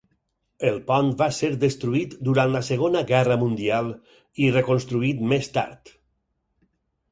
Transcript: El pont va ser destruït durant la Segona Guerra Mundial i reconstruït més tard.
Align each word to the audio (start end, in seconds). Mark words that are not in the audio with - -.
El 0.69 0.77
pont 0.85 1.11
va 1.19 1.27
ser 1.39 1.49
destruït 1.63 2.15
durant 2.29 2.55
la 2.55 2.63
Segona 2.71 3.05
Guerra 3.13 3.37
Mundial 3.43 3.93
i 4.47 4.51
reconstruït 4.59 5.25
més 5.35 5.53
tard. 5.61 5.97